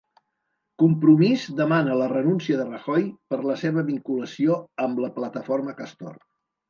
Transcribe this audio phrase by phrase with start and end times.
[0.83, 3.05] Compromís demana la renúncia de Rajoy
[3.35, 6.19] per la seva vinculació amb la plataforma Castor